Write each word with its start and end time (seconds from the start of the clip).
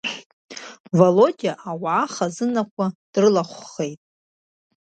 Володиа 0.97 1.53
ауаа 1.69 2.05
хазынахәқәа 2.13 2.85
дрылахәхеит. 3.11 4.01